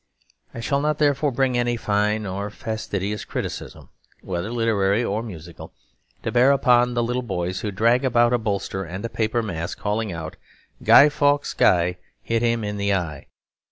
[0.51, 3.89] I shall not therefore bring any fine or fastidious criticism,
[4.23, 5.73] whether literary or musical,
[6.23, 9.77] to bear upon the little boys who drag about a bolster and a paper mask,
[9.77, 10.37] calling out
[10.81, 13.27] Guy Fawkes Guy Hit him in the eye.